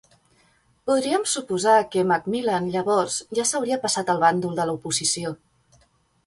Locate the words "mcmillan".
2.11-2.69